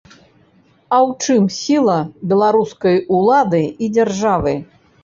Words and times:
А 0.07 0.97
ў 1.07 1.11
чым 1.27 1.43
сіла 1.59 1.99
беларускай 2.33 2.97
улады 3.21 3.65
і 3.83 3.93
дзяржавы? 3.97 4.61